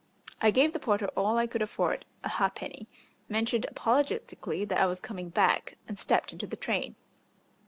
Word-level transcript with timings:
I 0.41 0.49
gave 0.49 0.73
the 0.73 0.79
porter 0.79 1.09
all 1.09 1.37
I 1.37 1.45
could 1.45 1.61
afford 1.61 2.05
a 2.23 2.27
ha'penny, 2.29 2.87
mentioned 3.29 3.67
apologetically 3.69 4.65
that 4.65 4.79
I 4.79 4.87
was 4.87 4.99
coming 4.99 5.29
back, 5.29 5.77
and 5.87 5.99
stepped 5.99 6.33
into 6.33 6.47
the 6.47 6.57
train. 6.57 6.95